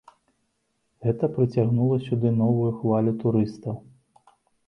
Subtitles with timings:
[1.07, 3.75] Гэта прыцягнула сюды новую хвалю турыстаў.